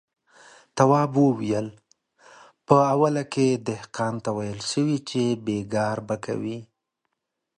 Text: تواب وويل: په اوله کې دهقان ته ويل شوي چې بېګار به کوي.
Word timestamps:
تواب 0.75 1.11
وويل: 1.23 1.67
په 2.67 2.75
اوله 2.93 3.23
کې 3.33 3.47
دهقان 3.67 4.13
ته 4.23 4.29
ويل 4.37 4.59
شوي 4.71 4.97
چې 5.09 5.21
بېګار 5.45 5.97
به 6.07 6.15
کوي. 6.25 6.59